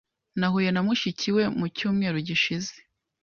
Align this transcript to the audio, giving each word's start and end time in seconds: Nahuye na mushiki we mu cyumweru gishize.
Nahuye 0.39 0.69
na 0.71 0.81
mushiki 0.87 1.29
we 1.35 1.43
mu 1.57 1.65
cyumweru 1.75 2.17
gishize. 2.27 2.73